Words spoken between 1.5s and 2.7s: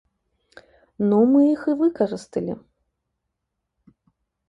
іх і выкарысталі.